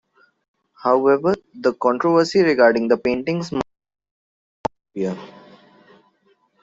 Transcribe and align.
However, 0.81 1.35
the 1.53 1.73
controversy 1.75 2.41
regarding 2.41 2.87
the 2.87 2.97
painting's 2.97 3.51
model 3.51 3.61
refused 4.95 4.95
to 4.97 4.99
disappear. 5.15 5.33